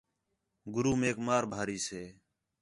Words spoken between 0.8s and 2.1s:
میک مار بھاری سے